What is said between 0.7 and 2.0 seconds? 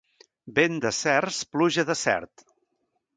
de cerç, pluja de